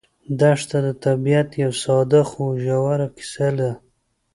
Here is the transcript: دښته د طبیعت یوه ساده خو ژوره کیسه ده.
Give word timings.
دښته 0.39 0.77
د 0.85 0.87
طبیعت 1.05 1.49
یوه 1.63 1.75
ساده 1.83 2.21
خو 2.29 2.43
ژوره 2.63 3.07
کیسه 3.17 3.49
ده. 3.57 3.71